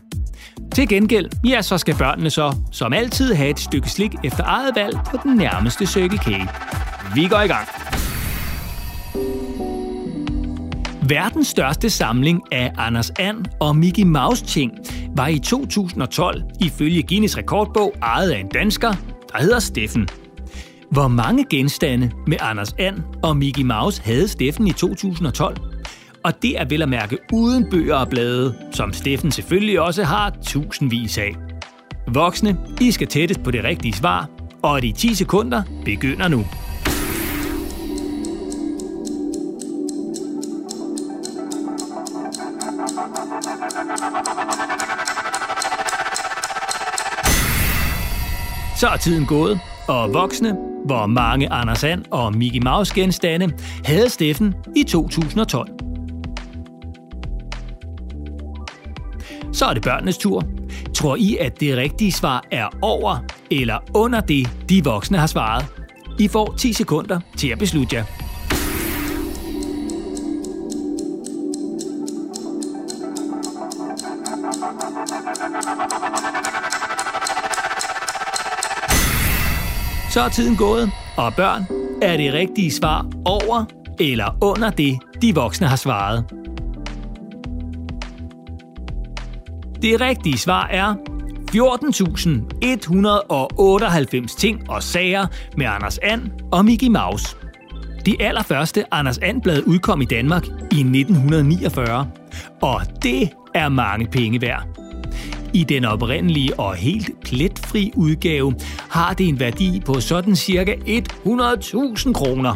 Til 0.74 0.88
gengæld, 0.88 1.30
ja, 1.44 1.62
så 1.62 1.78
skal 1.78 1.94
børnene 1.94 2.30
så, 2.30 2.56
som 2.72 2.92
altid, 2.92 3.34
have 3.34 3.50
et 3.50 3.60
stykke 3.60 3.90
slik 3.90 4.14
efter 4.24 4.44
eget 4.44 4.76
valg 4.76 4.98
på 5.10 5.18
den 5.22 5.36
nærmeste 5.36 5.86
Circle 5.86 6.18
K. 6.18 6.28
Vi 7.14 7.28
går 7.28 7.40
i 7.40 7.46
gang. 7.46 7.68
Verdens 11.08 11.46
største 11.46 11.90
samling 11.90 12.42
af 12.52 12.72
Anders 12.78 13.10
And 13.10 13.44
og 13.60 13.76
Mickey 13.76 14.02
Mouse 14.02 14.44
ting 14.44 14.72
var 15.16 15.26
i 15.26 15.38
2012 15.38 16.42
ifølge 16.60 17.02
Guinness 17.02 17.36
rekordbog 17.36 17.94
ejet 18.02 18.30
af 18.30 18.38
en 18.38 18.48
dansker, 18.48 18.94
der 19.32 19.38
hedder 19.38 19.58
Steffen. 19.58 20.08
Hvor 20.90 21.08
mange 21.08 21.46
genstande 21.50 22.10
med 22.26 22.36
Anders 22.40 22.72
And 22.78 22.96
og 23.22 23.36
Mickey 23.36 23.62
Mouse 23.62 24.02
havde 24.02 24.28
Steffen 24.28 24.66
i 24.66 24.72
2012? 24.72 25.67
Og 26.24 26.42
det 26.42 26.60
er 26.60 26.64
vel 26.64 26.82
at 26.82 26.88
mærke 26.88 27.18
uden 27.32 27.70
bøger 27.70 27.94
og 27.94 28.08
blade, 28.08 28.54
som 28.72 28.92
Steffen 28.92 29.30
selvfølgelig 29.30 29.80
også 29.80 30.04
har 30.04 30.36
tusindvis 30.46 31.18
af. 31.18 31.36
Voksne, 32.06 32.58
I 32.80 32.90
skal 32.90 33.06
tættest 33.06 33.42
på 33.42 33.50
det 33.50 33.64
rigtige 33.64 33.92
svar, 33.92 34.28
og 34.62 34.82
de 34.82 34.92
10 34.92 35.14
sekunder 35.14 35.62
begynder 35.84 36.28
nu. 36.28 36.44
Så 48.76 48.88
er 48.88 48.96
tiden 48.96 49.26
gået, 49.26 49.60
og 49.88 50.14
voksne, 50.14 50.56
hvor 50.84 51.06
mange 51.06 51.52
Anders 51.52 51.84
And 51.84 52.04
og 52.10 52.36
Mickey 52.36 52.60
Mouse 52.64 52.94
genstande 52.94 53.52
havde 53.84 54.10
Steffen 54.10 54.54
i 54.76 54.82
2012. 54.82 55.77
Så 59.52 59.66
er 59.66 59.74
det 59.74 59.82
børnenes 59.82 60.18
tur. 60.18 60.42
Tror 60.94 61.16
I, 61.16 61.36
at 61.40 61.60
det 61.60 61.76
rigtige 61.76 62.12
svar 62.12 62.44
er 62.50 62.68
over 62.82 63.24
eller 63.50 63.78
under 63.94 64.20
det, 64.20 64.48
de 64.68 64.84
voksne 64.84 65.18
har 65.18 65.26
svaret? 65.26 65.66
I 66.18 66.28
får 66.28 66.54
10 66.58 66.72
sekunder 66.72 67.20
til 67.36 67.48
at 67.48 67.58
beslutte 67.58 67.96
jer. 67.96 68.04
Så 80.10 80.20
er 80.20 80.28
tiden 80.28 80.56
gået, 80.56 80.90
og 81.16 81.34
børn, 81.34 81.66
er 82.02 82.16
det 82.16 82.32
rigtige 82.32 82.70
svar 82.70 83.06
over 83.24 83.64
eller 84.00 84.38
under 84.42 84.70
det, 84.70 84.98
de 85.22 85.34
voksne 85.34 85.66
har 85.66 85.76
svaret? 85.76 86.24
Det 89.82 90.00
rigtige 90.00 90.38
svar 90.38 90.66
er 90.66 90.94
14.198 91.50 94.38
ting 94.38 94.70
og 94.70 94.82
sager 94.82 95.26
med 95.56 95.66
Anders 95.66 95.98
And 95.98 96.22
og 96.52 96.64
Mickey 96.64 96.88
Mouse. 96.88 97.36
Det 98.06 98.16
allerførste 98.20 98.94
Anders 98.94 99.18
And-blad 99.18 99.62
udkom 99.66 100.02
i 100.02 100.04
Danmark 100.04 100.46
i 100.46 100.80
1949, 100.80 102.10
og 102.62 102.80
det 103.02 103.30
er 103.54 103.68
mange 103.68 104.06
penge 104.06 104.40
værd. 104.40 104.66
I 105.54 105.64
den 105.64 105.84
oprindelige 105.84 106.60
og 106.60 106.74
helt 106.74 107.10
pletfri 107.24 107.92
udgave 107.96 108.54
har 108.90 109.14
det 109.14 109.28
en 109.28 109.40
værdi 109.40 109.82
på 109.86 110.00
sådan 110.00 110.36
cirka 110.36 110.74
100.000 110.74 112.12
kroner. 112.12 112.54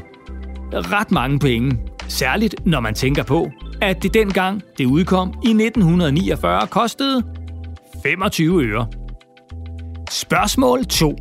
Ret 0.73 1.11
mange 1.11 1.39
penge, 1.39 1.79
særligt 2.09 2.67
når 2.67 2.81
man 2.81 2.95
tænker 2.95 3.23
på, 3.23 3.51
at 3.83 4.03
det 4.03 4.15
dengang 4.15 4.63
det 4.79 4.87
udkom 4.87 5.29
i 5.29 5.49
1949 5.49 6.67
kostede 6.67 7.23
25 8.03 8.65
øre. 8.65 8.87
Spørgsmål 10.11 10.85
2. 10.85 11.17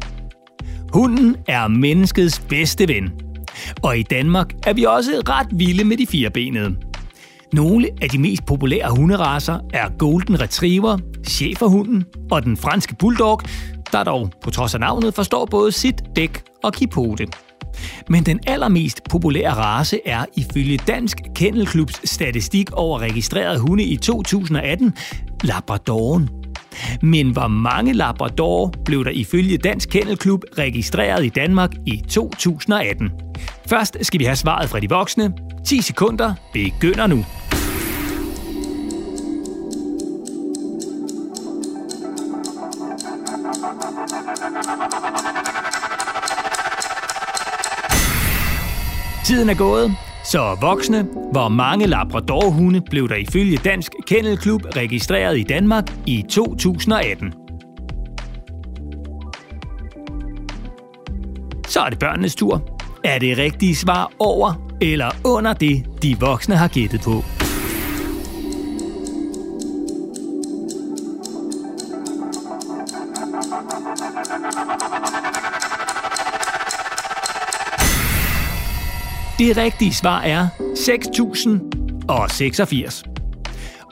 Hunden 0.93 1.35
er 1.47 1.67
menneskets 1.67 2.39
bedste 2.39 2.87
ven. 2.87 3.11
Og 3.83 3.97
i 3.97 4.03
Danmark 4.03 4.53
er 4.67 4.73
vi 4.73 4.83
også 4.83 5.11
ret 5.29 5.47
vilde 5.51 5.83
med 5.83 5.97
de 5.97 6.07
firebenede. 6.07 6.75
Nogle 7.53 7.89
af 8.01 8.09
de 8.09 8.17
mest 8.17 8.45
populære 8.45 8.89
hunderaser 8.89 9.59
er 9.73 9.89
Golden 9.97 10.41
Retriever, 10.41 10.97
Schæferhunden 11.27 12.05
og 12.31 12.43
den 12.43 12.57
franske 12.57 12.95
Bulldog, 12.95 13.41
der 13.91 14.03
dog 14.03 14.31
på 14.43 14.51
trods 14.51 14.73
af 14.73 14.79
navnet 14.79 15.13
forstår 15.13 15.45
både 15.45 15.71
sit, 15.71 16.03
dæk 16.15 16.43
og 16.63 16.73
kipote. 16.73 17.27
Men 18.09 18.25
den 18.25 18.39
allermest 18.47 19.01
populære 19.09 19.53
race 19.53 19.99
er 20.05 20.25
ifølge 20.37 20.77
Dansk 20.77 21.17
Kennelklubs 21.35 22.09
statistik 22.09 22.71
over 22.71 22.99
registrerede 22.99 23.59
hunde 23.59 23.83
i 23.83 23.97
2018 23.97 24.93
Labradoren. 25.43 26.29
Men 27.01 27.29
hvor 27.29 27.47
mange 27.47 27.93
Labrador 27.93 28.73
blev 28.85 29.05
der 29.05 29.11
ifølge 29.11 29.57
Dansk 29.57 29.89
Kennelklub 29.89 30.43
registreret 30.57 31.25
i 31.25 31.29
Danmark 31.29 31.71
i 31.85 32.03
2018? 32.09 33.11
Først 33.67 33.97
skal 34.01 34.19
vi 34.19 34.25
have 34.25 34.35
svaret 34.35 34.69
fra 34.69 34.79
de 34.79 34.89
voksne. 34.89 35.33
10 35.65 35.81
sekunder 35.81 36.33
begynder 36.53 37.07
nu. 37.07 37.25
Tiden 49.41 49.49
er 49.49 49.57
gået, 49.57 49.91
så 50.23 50.57
voksne, 50.61 51.07
hvor 51.31 51.47
mange 51.47 51.87
Labradorhunde 51.87 52.81
blev 52.81 53.09
der 53.09 53.15
ifølge 53.15 53.57
Dansk 53.57 53.91
Kennelklub 54.07 54.61
registreret 54.75 55.39
i 55.39 55.43
Danmark 55.43 55.83
i 56.05 56.25
2018. 56.29 57.33
Så 61.67 61.79
er 61.79 61.89
det 61.89 61.99
børnenes 61.99 62.35
tur. 62.35 62.79
Er 63.03 63.19
det 63.19 63.37
rigtige 63.37 63.75
svar 63.75 64.11
over 64.19 64.67
eller 64.81 65.09
under 65.25 65.53
det, 65.53 65.85
de 66.03 66.19
voksne 66.19 66.55
har 66.55 66.67
gættet 66.67 67.01
på? 67.01 67.40
Det 79.41 79.57
rigtige 79.57 79.93
svar 79.93 80.21
er 80.21 80.47
6.086. 80.59 83.03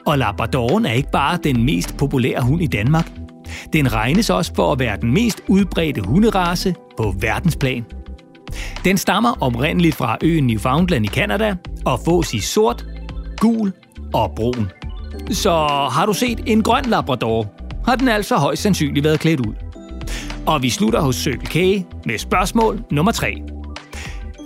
Og 0.05 0.17
Labradoren 0.17 0.85
er 0.85 0.91
ikke 0.91 1.11
bare 1.11 1.39
den 1.43 1.65
mest 1.65 1.97
populære 1.97 2.41
hund 2.41 2.61
i 2.61 2.67
Danmark. 2.67 3.11
Den 3.73 3.93
regnes 3.93 4.29
også 4.29 4.55
for 4.55 4.71
at 4.71 4.79
være 4.79 4.97
den 5.01 5.13
mest 5.13 5.41
udbredte 5.47 6.01
hunderace 6.01 6.75
på 6.97 7.13
verdensplan. 7.19 7.85
Den 8.83 8.97
stammer 8.97 9.37
oprindeligt 9.41 9.95
fra 9.95 10.17
øen 10.23 10.47
Newfoundland 10.47 11.05
i 11.05 11.07
Canada 11.07 11.55
og 11.85 11.99
fås 12.05 12.33
i 12.33 12.39
sort, 12.39 12.85
gul 13.37 13.73
og 14.13 14.31
brun. 14.35 14.71
Så 15.31 15.51
har 15.91 16.05
du 16.05 16.13
set 16.13 16.41
en 16.45 16.63
grøn 16.63 16.85
labrador, 16.85 17.47
har 17.85 17.95
den 17.95 18.07
altså 18.07 18.35
højst 18.35 18.61
sandsynligt 18.61 19.03
været 19.03 19.19
klædt 19.19 19.39
ud. 19.39 19.53
Og 20.45 20.63
vi 20.63 20.69
slutter 20.69 21.01
hos 21.01 21.15
Circle 21.15 21.47
K 21.47 21.55
med 22.05 22.17
spørgsmål 22.17 22.83
nummer 22.91 23.11
3. 23.11 23.58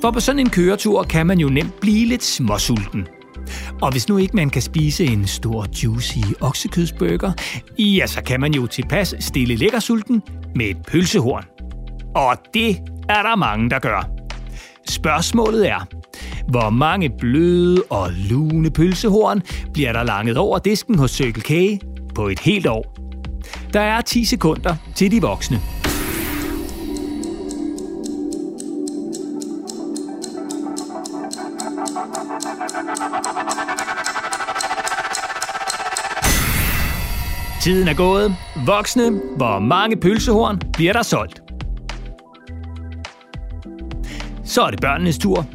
For 0.04 0.12
på 0.12 0.20
sådan 0.20 0.40
en 0.40 0.50
køretur 0.50 1.04
kan 1.04 1.28
man 1.28 1.40
jo 1.40 1.50
nemt 1.50 1.80
blive 1.80 2.08
lidt 2.08 2.24
småsulten. 2.24 3.08
Og 3.82 3.92
hvis 3.92 4.10
nu 4.10 4.18
ikke 4.18 4.36
man 4.36 4.50
kan 4.50 4.62
spise 4.62 5.06
en 5.06 5.28
stor 5.28 5.68
juicy 5.84 6.18
oksekødsburger, 6.42 7.32
ja, 7.80 8.08
så 8.08 8.24
kan 8.24 8.40
man 8.40 8.54
jo 8.54 8.68
tilpas 8.68 9.16
stille 9.20 9.56
lækkersulten 9.56 10.22
med 10.56 10.66
et 10.66 10.78
pølsehorn. 10.88 11.44
Og 12.16 12.38
det 12.54 12.70
er 13.10 13.22
der 13.22 13.36
mange, 13.36 13.70
der 13.70 13.80
gør. 13.80 14.10
Spørgsmålet 14.90 15.70
er, 15.70 15.88
hvor 16.48 16.70
mange 16.70 17.10
bløde 17.20 17.84
og 17.90 18.12
lune 18.30 18.72
pølsehorn 18.72 19.42
bliver 19.74 19.94
der 19.94 20.04
langet 20.04 20.38
over 20.38 20.60
disken 20.60 21.00
hos 21.00 21.12
Circle 21.12 21.44
K 21.44 21.82
på 22.16 22.28
et 22.28 22.40
helt 22.40 22.68
år? 22.68 22.96
Der 23.74 23.82
er 23.82 24.02
10 24.02 24.26
sekunder 24.26 24.76
til 24.96 25.12
de 25.12 25.22
voksne. 25.22 25.60
Tiden 37.64 37.88
er 37.88 37.94
gået. 37.94 38.36
Voksne, 38.66 39.22
hvor 39.38 39.60
mange 39.60 39.98
pølsehorn 39.98 40.62
bliver 40.74 40.94
der 40.94 41.02
solgt? 41.04 41.42
Så 44.44 44.62
er 44.62 44.70
det 44.70 44.82
børnenes 44.82 45.18
tur. 45.18 45.46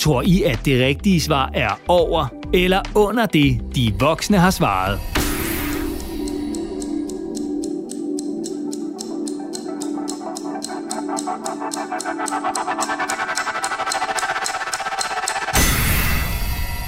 Tror 0.00 0.22
I, 0.22 0.42
at 0.42 0.60
det 0.64 0.84
rigtige 0.84 1.20
svar 1.20 1.50
er 1.54 1.80
over 1.88 2.26
eller 2.54 2.82
under 2.94 3.26
det, 3.26 3.60
de 3.76 3.94
voksne 4.00 4.38
har 4.38 4.50
svaret? 4.50 5.00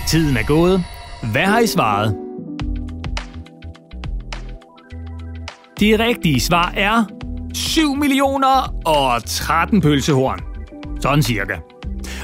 Tiden 0.08 0.36
er 0.36 0.46
gået. 0.46 0.84
Hvad 1.32 1.44
har 1.44 1.58
I 1.58 1.66
svaret? 1.66 2.27
Det 5.80 6.00
rigtige 6.00 6.40
svar 6.40 6.72
er 6.76 7.04
7 7.54 7.94
millioner 7.94 8.74
og 8.84 9.24
13 9.24 9.80
pølsehorn. 9.80 10.38
Sådan 11.00 11.22
cirka. 11.22 11.54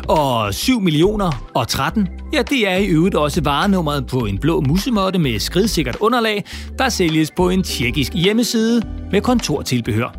Og 0.08 0.54
7 0.54 0.80
millioner 0.80 1.50
og 1.54 1.68
13, 1.68 2.08
ja 2.32 2.42
det 2.42 2.68
er 2.68 2.76
i 2.76 2.86
øvrigt 2.86 3.14
også 3.14 3.40
varenummeret 3.44 4.06
på 4.06 4.18
en 4.18 4.38
blå 4.38 4.60
musemotte 4.60 5.18
med 5.18 5.38
skridsikkert 5.38 5.96
underlag, 6.00 6.44
der 6.78 6.88
sælges 6.88 7.30
på 7.36 7.50
en 7.50 7.62
tjekkisk 7.62 8.12
hjemmeside 8.14 8.82
med 9.12 9.20
kontortilbehør. 9.20 10.16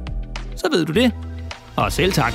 Så 0.55 0.67
ved 0.71 0.85
du 0.85 0.93
det. 0.93 1.11
Og 1.75 1.91
selv 1.91 2.11
tak. 2.11 2.33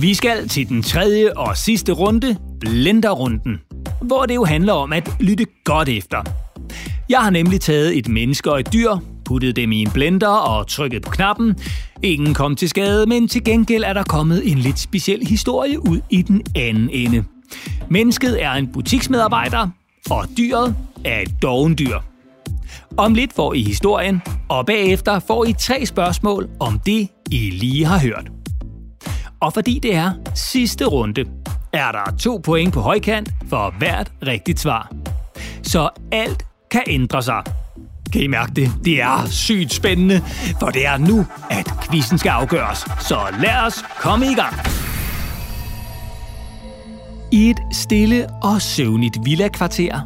Vi 0.00 0.14
skal 0.14 0.48
til 0.48 0.68
den 0.68 0.82
tredje 0.82 1.32
og 1.36 1.56
sidste 1.56 1.92
runde, 1.92 2.36
blenderrunden, 2.60 3.60
hvor 4.06 4.26
det 4.26 4.34
jo 4.34 4.44
handler 4.44 4.72
om 4.72 4.92
at 4.92 5.10
lytte 5.20 5.46
godt 5.64 5.88
efter. 5.88 6.22
Jeg 7.08 7.18
har 7.18 7.30
nemlig 7.30 7.60
taget 7.60 7.98
et 7.98 8.08
menneske 8.08 8.52
og 8.52 8.60
et 8.60 8.72
dyr, 8.72 8.90
puttet 9.24 9.56
dem 9.56 9.72
i 9.72 9.82
en 9.82 9.90
blender 9.90 10.28
og 10.28 10.66
trykket 10.66 11.02
på 11.02 11.10
knappen. 11.10 11.54
Ingen 12.02 12.34
kom 12.34 12.56
til 12.56 12.68
skade, 12.68 13.06
men 13.06 13.28
til 13.28 13.44
gengæld 13.44 13.84
er 13.84 13.92
der 13.92 14.02
kommet 14.02 14.50
en 14.50 14.58
lidt 14.58 14.78
speciel 14.78 15.26
historie 15.26 15.88
ud 15.88 16.00
i 16.10 16.22
den 16.22 16.42
anden 16.56 16.90
ende. 16.92 17.24
Mennesket 17.88 18.42
er 18.42 18.52
en 18.52 18.72
butiksmedarbejder, 18.72 19.68
og 20.10 20.26
dyret 20.38 20.76
er 21.04 21.20
et 21.20 21.42
dogendyr. 21.42 21.98
Om 22.96 23.14
lidt 23.14 23.32
får 23.32 23.54
I 23.54 23.62
historien, 23.62 24.22
og 24.48 24.66
bagefter 24.66 25.18
får 25.18 25.44
I 25.44 25.52
tre 25.60 25.86
spørgsmål 25.86 26.48
om 26.60 26.80
det, 26.86 27.08
I 27.30 27.50
lige 27.50 27.84
har 27.84 27.98
hørt. 27.98 28.30
Og 29.40 29.52
fordi 29.52 29.78
det 29.78 29.94
er 29.94 30.12
sidste 30.34 30.84
runde, 30.84 31.24
er 31.74 31.92
der 31.92 32.16
to 32.18 32.40
point 32.44 32.74
på 32.74 32.80
højkant 32.80 33.30
for 33.48 33.74
hvert 33.78 34.12
rigtigt 34.26 34.60
svar. 34.60 34.92
Så 35.62 35.88
alt 36.12 36.46
kan 36.70 36.82
ændre 36.86 37.22
sig. 37.22 37.42
Kan 38.12 38.22
I 38.22 38.26
mærke 38.26 38.52
det? 38.52 38.72
Det 38.84 39.02
er 39.02 39.26
sygt 39.26 39.72
spændende, 39.72 40.20
for 40.60 40.66
det 40.66 40.86
er 40.86 40.98
nu, 40.98 41.26
at 41.50 41.72
quizzen 41.90 42.18
skal 42.18 42.30
afgøres. 42.30 42.78
Så 43.00 43.18
lad 43.40 43.66
os 43.66 43.84
komme 44.00 44.26
i 44.26 44.34
gang. 44.34 44.54
I 47.32 47.50
et 47.50 47.58
stille 47.72 48.26
og 48.42 48.62
søvnigt 48.62 49.18
villakvarter, 49.24 50.00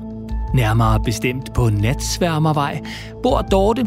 nærmere 0.55 1.01
bestemt 1.05 1.55
på 1.55 1.71
Natsværmervej, 1.71 2.81
bor 3.23 3.43
Dorte, 3.43 3.87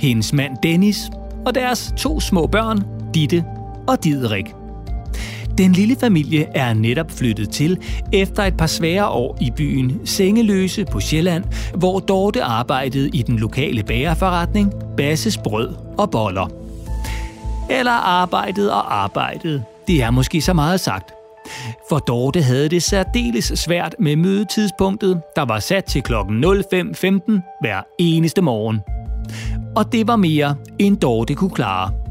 hendes 0.00 0.32
mand 0.32 0.56
Dennis 0.62 1.10
og 1.46 1.54
deres 1.54 1.94
to 1.96 2.20
små 2.20 2.46
børn, 2.46 2.84
Ditte 3.14 3.44
og 3.88 4.04
Didrik. 4.04 4.65
Den 5.58 5.72
lille 5.72 5.96
familie 6.00 6.46
er 6.54 6.74
netop 6.74 7.10
flyttet 7.10 7.50
til 7.50 7.78
efter 8.12 8.42
et 8.42 8.56
par 8.56 8.66
svære 8.66 9.08
år 9.08 9.38
i 9.40 9.50
byen 9.50 10.06
Sengeløse 10.06 10.84
på 10.84 11.00
Sjælland, 11.00 11.44
hvor 11.74 11.98
Dorte 11.98 12.42
arbejdede 12.42 13.08
i 13.08 13.22
den 13.22 13.38
lokale 13.38 13.82
bagerforretning 13.82 14.72
Basses 14.96 15.38
Brød 15.38 15.74
og 15.98 16.10
Boller. 16.10 16.50
Eller 17.70 17.92
arbejdede 17.92 18.72
og 18.72 18.94
arbejdede. 19.02 19.62
Det 19.86 20.02
er 20.02 20.10
måske 20.10 20.40
så 20.40 20.52
meget 20.52 20.80
sagt. 20.80 21.12
For 21.88 21.98
Dorte 21.98 22.42
havde 22.42 22.68
det 22.68 22.82
særdeles 22.82 23.52
svært 23.54 23.94
med 23.98 24.16
mødetidspunktet, 24.16 25.20
der 25.36 25.44
var 25.44 25.58
sat 25.58 25.84
til 25.84 26.02
kl. 26.02 26.12
05.15 26.14 27.58
hver 27.60 27.82
eneste 27.98 28.42
morgen. 28.42 28.80
Og 29.76 29.92
det 29.92 30.06
var 30.08 30.16
mere, 30.16 30.56
end 30.78 30.96
Dorte 30.96 31.34
kunne 31.34 31.50
klare. 31.50 32.05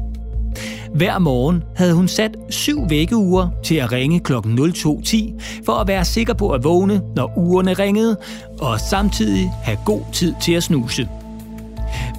Hver 0.96 1.18
morgen 1.18 1.62
havde 1.74 1.94
hun 1.94 2.08
sat 2.08 2.36
syv 2.50 2.90
vækkeuger 2.90 3.48
til 3.64 3.74
at 3.74 3.92
ringe 3.92 4.20
kl. 4.20 4.32
02.10 4.32 5.40
for 5.66 5.72
at 5.72 5.88
være 5.88 6.04
sikker 6.04 6.34
på 6.34 6.50
at 6.50 6.64
vågne, 6.64 7.00
når 7.16 7.32
ugerne 7.36 7.72
ringede, 7.72 8.16
og 8.60 8.80
samtidig 8.80 9.50
have 9.62 9.78
god 9.84 10.00
tid 10.12 10.34
til 10.42 10.52
at 10.52 10.62
snuse. 10.62 11.08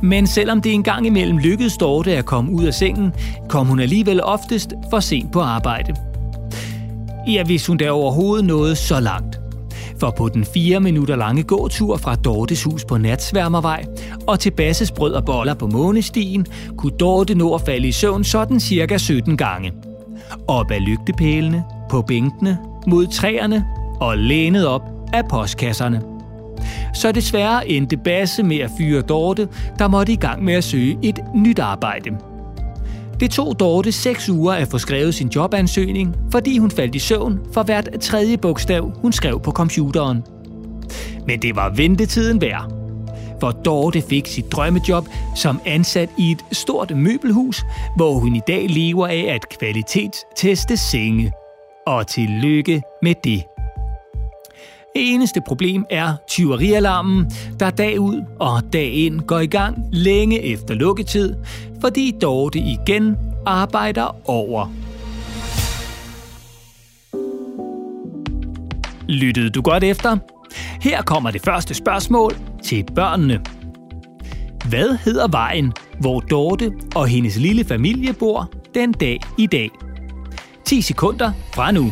Men 0.01 0.27
selvom 0.27 0.61
det 0.61 0.73
engang 0.73 1.05
imellem 1.05 1.37
lykkedes 1.37 1.77
Dorte 1.77 2.17
at 2.17 2.25
komme 2.25 2.51
ud 2.51 2.63
af 2.63 2.73
sengen, 2.73 3.13
kom 3.49 3.67
hun 3.67 3.79
alligevel 3.79 4.23
oftest 4.23 4.73
for 4.89 4.99
sent 4.99 5.31
på 5.31 5.39
arbejde. 5.39 5.93
Ja, 7.27 7.43
hvis 7.43 7.67
hun 7.67 7.77
da 7.77 7.91
overhovedet 7.91 8.45
nåede 8.45 8.75
så 8.75 8.99
langt. 8.99 9.46
For 9.99 10.13
på 10.17 10.29
den 10.29 10.45
fire 10.45 10.79
minutter 10.79 11.15
lange 11.15 11.43
gåtur 11.43 11.97
fra 11.97 12.15
Dortes 12.15 12.63
hus 12.63 12.85
på 12.85 12.97
Natsværmervej 12.97 13.85
og 14.27 14.39
til 14.39 14.51
Basses 14.51 14.91
brød 14.91 15.13
og 15.13 15.25
boller 15.25 15.53
på 15.53 15.67
Månestien, 15.67 16.45
kunne 16.77 16.97
Dorte 16.97 17.35
nå 17.35 17.55
at 17.55 17.61
falde 17.61 17.87
i 17.87 17.91
søvn 17.91 18.23
sådan 18.23 18.59
cirka 18.59 18.97
17 18.97 19.37
gange. 19.37 19.71
Op 20.47 20.71
ad 20.71 20.79
lygtepælene, 20.79 21.63
på 21.89 22.01
bænkene, 22.01 22.57
mod 22.87 23.07
træerne 23.07 23.65
og 23.99 24.17
lænet 24.17 24.67
op 24.67 24.81
af 25.13 25.27
postkasserne. 25.29 26.01
Så 26.93 27.11
desværre 27.11 27.69
endte 27.69 27.97
Basse 27.97 28.43
med 28.43 28.57
at 28.57 28.71
fyre 28.77 29.01
Dorte, 29.01 29.47
der 29.79 29.87
måtte 29.87 30.13
i 30.13 30.15
gang 30.15 30.43
med 30.43 30.53
at 30.53 30.63
søge 30.63 30.97
et 31.03 31.19
nyt 31.35 31.59
arbejde. 31.59 32.09
Det 33.19 33.31
tog 33.31 33.59
Dorte 33.59 33.91
seks 33.91 34.29
uger 34.29 34.53
at 34.53 34.67
få 34.67 34.77
skrevet 34.77 35.15
sin 35.15 35.27
jobansøgning, 35.35 36.15
fordi 36.31 36.57
hun 36.57 36.71
faldt 36.71 36.95
i 36.95 36.99
søvn 36.99 37.39
for 37.53 37.63
hvert 37.63 37.89
tredje 38.01 38.37
bogstav, 38.37 38.91
hun 39.01 39.11
skrev 39.11 39.39
på 39.39 39.51
computeren. 39.51 40.23
Men 41.27 41.41
det 41.41 41.55
var 41.55 41.69
ventetiden 41.69 42.41
værd. 42.41 42.73
For 43.39 43.51
Dorte 43.51 44.01
fik 44.01 44.27
sit 44.27 44.51
drømmejob 44.51 45.07
som 45.35 45.59
ansat 45.65 46.09
i 46.17 46.31
et 46.31 46.45
stort 46.51 46.97
møbelhus, 46.97 47.63
hvor 47.95 48.13
hun 48.13 48.35
i 48.35 48.41
dag 48.47 48.69
lever 48.69 49.07
af 49.07 49.25
at 49.29 49.49
kvalitetsteste 49.59 50.77
senge. 50.77 51.31
Og 51.87 52.07
tillykke 52.07 52.81
med 53.01 53.13
det. 53.23 53.43
Eneste 54.99 55.41
problem 55.41 55.85
er 55.89 56.13
tyverialarmen, 56.27 57.31
der 57.59 57.69
dag 57.69 57.99
ud 57.99 58.23
og 58.39 58.73
dag 58.73 58.91
ind 58.93 59.21
går 59.21 59.39
i 59.39 59.47
gang 59.47 59.77
længe 59.91 60.43
efter 60.43 60.73
lukketid, 60.73 61.35
fordi 61.81 62.13
Dorte 62.21 62.59
igen 62.59 63.15
arbejder 63.45 64.29
over. 64.29 64.73
Lyttede 69.09 69.49
du 69.49 69.61
godt 69.61 69.83
efter? 69.83 70.17
Her 70.81 71.01
kommer 71.01 71.31
det 71.31 71.41
første 71.41 71.73
spørgsmål 71.73 72.35
til 72.63 72.85
børnene. 72.95 73.41
Hvad 74.69 74.97
hedder 75.05 75.27
vejen, 75.27 75.73
hvor 75.99 76.19
Dorte 76.19 76.71
og 76.95 77.07
hendes 77.07 77.37
lille 77.37 77.63
familie 77.63 78.13
bor 78.13 78.51
den 78.75 78.91
dag 78.91 79.19
i 79.37 79.45
dag? 79.47 79.69
10 80.65 80.81
sekunder 80.81 81.31
fra 81.53 81.71
nu. 81.71 81.91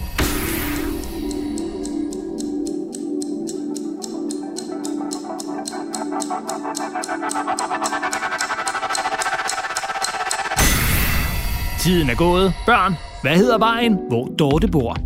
Tiden 12.06 12.16
er 12.16 12.20
gået. 12.20 12.54
Børn, 12.66 12.94
hvad 13.22 13.36
hedder 13.38 13.58
vejen, 13.58 13.98
hvor 14.10 14.26
Dorte 14.40 14.68
bor? 14.68 14.98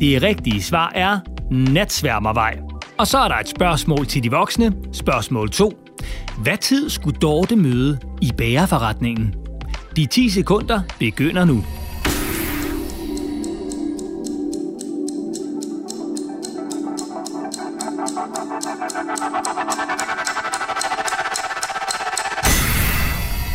Det 0.00 0.22
rigtige 0.22 0.62
svar 0.62 0.92
er 0.94 1.18
Natsværmervej. 1.50 2.58
Og 2.98 3.06
så 3.06 3.18
er 3.18 3.28
der 3.28 3.34
et 3.34 3.48
spørgsmål 3.48 4.06
til 4.06 4.22
de 4.22 4.30
voksne. 4.30 4.72
Spørgsmål 4.92 5.50
2. 5.50 5.72
Hvad 6.42 6.56
tid 6.56 6.90
skulle 6.90 7.18
Dorte 7.18 7.56
møde 7.56 7.98
i 8.22 8.32
bæreforretningen? 8.36 9.34
De 9.96 10.06
10 10.06 10.28
sekunder 10.28 10.80
begynder 10.98 11.44
nu. 11.44 11.64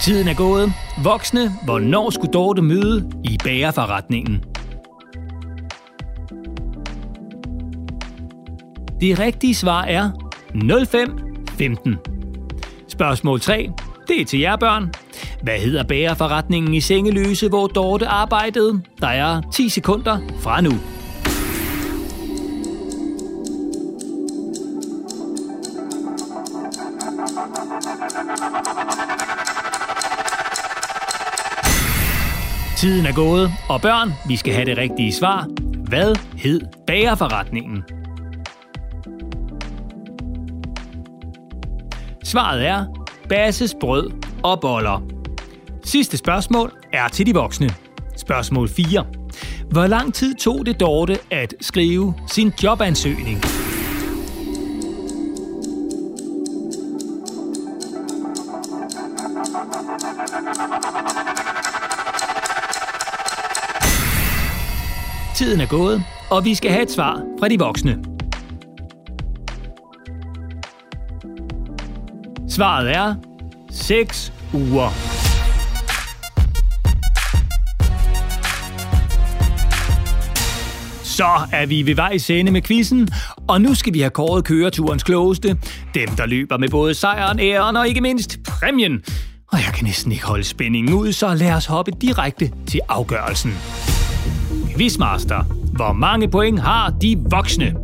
Tiden 0.02 0.28
er 0.28 0.34
gået. 0.34 0.74
Voksne, 1.04 1.52
hvornår 1.64 2.10
skulle 2.10 2.34
Dorte 2.34 2.62
møde 2.62 3.12
i 3.24 3.38
bagerforretningen? 3.44 4.44
Det 9.02 9.20
rigtige 9.20 9.56
svar 9.56 9.84
er 9.84 10.12
0515. 10.86 11.98
Spørgsmål 12.88 13.40
3. 13.40 13.70
Det 14.08 14.22
er 14.22 14.26
til 14.26 14.40
jer 14.40 14.56
børn. 14.56 14.94
Hvad 15.44 15.60
hedder 15.60 15.84
bagerforretningen 15.84 16.74
i 16.74 16.82
Sengeløse, 16.82 17.50
hvor 17.50 17.68
Dorte 17.68 18.08
arbejdede? 18.08 18.82
Der 19.02 19.08
er 19.08 19.42
10 19.54 19.70
sekunder 19.70 20.18
fra 20.40 20.62
nu. 20.62 20.72
Tiden 32.82 33.06
er 33.06 33.14
gået, 33.14 33.52
og 33.70 33.82
børn, 33.82 34.14
vi 34.28 34.36
skal 34.36 34.54
have 34.54 34.66
det 34.66 34.78
rigtige 34.78 35.14
svar. 35.14 35.48
Hvad 35.90 36.16
hed 36.38 36.62
bagerforretningen? 36.88 37.84
Svaret 42.24 42.66
er 42.68 42.86
Basses 43.30 43.76
brød 43.80 44.12
og 44.44 44.62
boller. 44.62 45.02
Sidste 45.84 46.18
spørgsmål 46.18 46.72
er 46.94 47.08
til 47.08 47.26
de 47.26 47.34
voksne. 47.34 47.70
Spørgsmål 48.18 48.70
4. 48.70 49.06
Hvor 49.72 49.88
lang 49.88 50.14
tid 50.14 50.36
tog 50.36 50.66
det 50.66 50.80
Dorte 50.80 51.18
at 51.32 51.54
skrive 51.62 52.14
sin 52.28 52.54
jobansøgning? 52.64 53.61
Gået, 65.72 66.04
og 66.30 66.46
vi 66.46 66.56
skal 66.56 66.72
have 66.72 66.84
et 66.84 66.92
svar 66.92 67.22
fra 67.40 67.48
de 67.48 67.60
voksne. 67.60 67.98
Svaret 72.50 72.96
er 72.96 73.16
6 73.72 74.34
uger. 74.54 74.90
Så 81.04 81.28
er 81.52 81.66
vi 81.66 81.86
ved 81.86 81.96
vej 81.96 82.18
ende 82.30 82.52
med 82.52 82.62
quizzen, 82.62 83.10
og 83.48 83.62
nu 83.62 83.74
skal 83.76 83.94
vi 83.94 84.00
have 84.00 84.10
kåret 84.10 84.46
køreturens 84.46 85.04
klogeste. 85.04 85.48
Dem, 85.94 86.10
der 86.18 86.26
løber 86.26 86.58
med 86.58 86.70
både 86.70 86.94
sejren, 86.94 87.40
æren 87.40 87.78
og 87.78 87.88
ikke 87.88 88.02
mindst 88.02 88.40
præmien. 88.48 89.02
Og 89.52 89.58
jeg 89.58 89.74
kan 89.74 89.86
næsten 89.86 90.12
ikke 90.12 90.26
holde 90.26 90.44
spændingen 90.44 90.94
ud, 90.94 91.12
så 91.12 91.34
lad 91.34 91.54
os 91.54 91.66
hoppe 91.66 91.92
direkte 92.02 92.52
til 92.68 92.80
afgørelsen. 92.90 93.52
Quizmaster, 94.78 95.61
hvor 95.76 95.94
mange 95.94 96.28
point 96.28 96.60
har 96.60 96.90
de 96.90 97.18
voksne? 97.30 97.76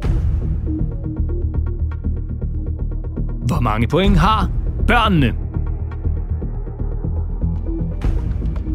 Hvor 3.47 3.59
mange 3.59 3.87
point 3.87 4.17
har 4.17 4.49
børnene? 4.87 5.33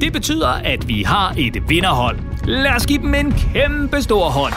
Det 0.01 0.12
betyder, 0.12 0.48
at 0.48 0.88
vi 0.88 1.03
har 1.03 1.35
et 1.38 1.68
vinderhold. 1.68 2.18
Lad 2.44 2.77
os 2.77 2.87
give 2.87 2.98
dem 2.98 3.14
en 3.14 3.33
kæmpe 3.33 4.03
stor 4.03 4.31
hånd. 4.31 4.53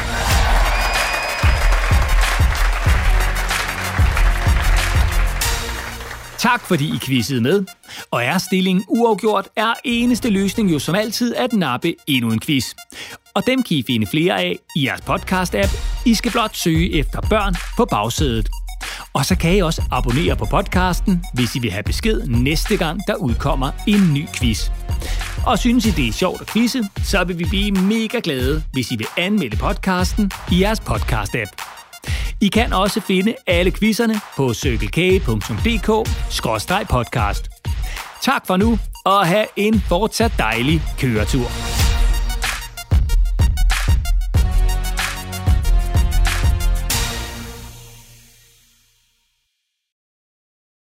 Tak 6.37 6.61
fordi 6.61 6.85
I 6.95 6.97
quizzede 7.01 7.41
med. 7.41 7.65
Og 8.11 8.23
er 8.23 8.37
stillingen 8.37 8.85
uafgjort, 8.87 9.47
er 9.55 9.73
eneste 9.83 10.29
løsning 10.29 10.71
jo 10.71 10.79
som 10.79 10.95
altid 10.95 11.35
at 11.35 11.53
nappe 11.53 11.95
endnu 12.07 12.31
en 12.31 12.39
quiz. 12.39 12.73
Og 13.33 13.43
dem 13.47 13.63
kan 13.63 13.77
I 13.77 13.83
finde 13.87 14.07
flere 14.07 14.41
af 14.41 14.59
i 14.75 14.85
jeres 14.85 15.01
podcast-app. 15.01 15.77
I 16.05 16.13
skal 16.13 16.31
blot 16.31 16.55
søge 16.55 16.93
efter 16.93 17.21
børn 17.21 17.55
på 17.77 17.85
bagsædet. 17.85 18.49
Og 19.13 19.25
så 19.25 19.35
kan 19.35 19.55
I 19.55 19.59
også 19.59 19.81
abonnere 19.91 20.35
på 20.35 20.45
podcasten, 20.45 21.23
hvis 21.33 21.55
I 21.55 21.59
vil 21.59 21.71
have 21.71 21.83
besked 21.83 22.27
næste 22.27 22.77
gang, 22.77 23.01
der 23.07 23.15
udkommer 23.15 23.71
en 23.87 24.13
ny 24.13 24.27
quiz. 24.35 24.69
Og 25.45 25.59
synes 25.59 25.85
I, 25.85 25.91
det 25.91 26.07
er 26.07 26.13
sjovt 26.13 26.41
at 26.41 26.47
quizze, 26.47 26.89
så 27.03 27.23
vil 27.23 27.39
vi 27.39 27.45
blive 27.49 27.71
mega 27.71 28.19
glade, 28.23 28.63
hvis 28.73 28.91
I 28.91 28.95
vil 28.95 29.07
anmelde 29.17 29.57
podcasten 29.57 30.31
i 30.51 30.61
jeres 30.61 30.79
podcast-app. 30.79 31.75
I 32.41 32.47
kan 32.47 32.73
også 32.73 33.01
finde 33.01 33.35
alle 33.47 33.71
quizzerne 33.71 34.21
på 34.37 34.53
cykelkage.dk-podcast. 34.53 37.49
Tak 38.21 38.47
for 38.47 38.57
nu, 38.57 38.79
og 39.05 39.25
have 39.27 39.45
en 39.55 39.81
fortsat 39.89 40.31
dejlig 40.37 40.81
køretur. 40.99 41.84